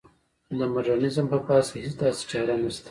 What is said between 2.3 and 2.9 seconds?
چاره نشته.